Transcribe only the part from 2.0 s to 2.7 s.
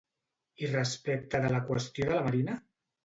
de la Marina?